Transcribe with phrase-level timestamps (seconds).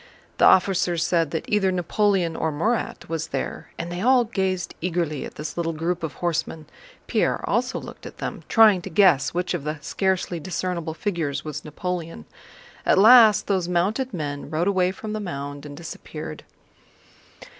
[0.39, 5.25] The officers said that either Napoleon or Murat was there, and they all gazed eagerly
[5.25, 6.65] at this little group of horsemen.
[7.05, 11.63] Pierre also looked at them, trying to guess which of the scarcely discernible figures was
[11.63, 12.25] Napoleon.
[12.83, 16.45] At last those mounted men rode away from the mound and disappeared.